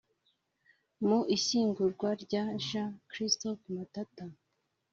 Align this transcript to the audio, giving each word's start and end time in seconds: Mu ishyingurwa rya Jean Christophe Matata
Mu 1.07 1.19
ishyingurwa 1.35 2.09
rya 2.23 2.43
Jean 2.65 2.89
Christophe 3.09 3.65
Matata 3.75 4.25